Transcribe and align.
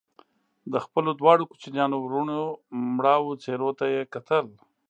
د 0.71 0.73
خپلو 0.85 1.09
دواړو 1.19 1.49
کوچنيانو 1.51 1.97
وروڼو 2.05 2.39
مړاوو 2.95 3.39
څېرو 3.43 3.69
ته 3.79 3.85
يې 3.93 4.01
کتل 4.13 4.45